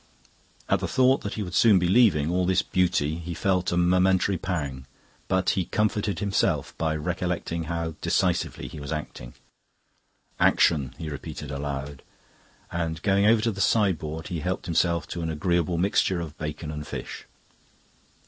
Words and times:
At 0.67 0.79
the 0.79 0.87
thought 0.87 1.21
that 1.21 1.35
he 1.35 1.43
would 1.43 1.53
soon 1.53 1.77
be 1.77 1.87
leaving 1.87 2.27
all 2.31 2.47
this 2.47 2.63
beauty 2.63 3.19
he 3.19 3.35
felt 3.35 3.71
a 3.71 3.77
momentary 3.77 4.35
pang; 4.35 4.87
but 5.27 5.51
he 5.51 5.65
comforted 5.65 6.17
himself 6.17 6.75
by 6.79 6.95
recollecting 6.95 7.65
how 7.65 7.93
decisively 8.01 8.67
he 8.67 8.79
was 8.79 8.91
acting. 8.91 9.35
"Action," 10.39 10.95
he 10.97 11.07
repeated 11.07 11.51
aloud, 11.51 12.01
and 12.71 13.03
going 13.03 13.27
over 13.27 13.43
to 13.43 13.51
the 13.51 13.61
sideboard 13.61 14.29
he 14.29 14.39
helped 14.39 14.65
himself 14.65 15.07
to 15.09 15.21
an 15.21 15.29
agreeable 15.29 15.77
mixture 15.77 16.19
of 16.19 16.35
bacon 16.39 16.71
and 16.71 16.87
fish. 16.87 17.27